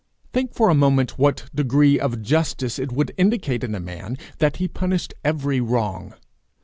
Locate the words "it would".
2.79-3.13